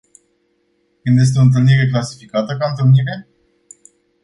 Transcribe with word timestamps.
Când 1.03 1.19
este 1.19 1.39
o 1.39 1.41
întâlnire 1.41 1.87
clasificată 1.91 2.57
ca 2.59 2.69
întâlnire? 2.69 3.27